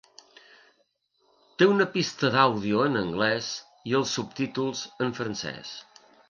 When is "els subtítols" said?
4.01-4.83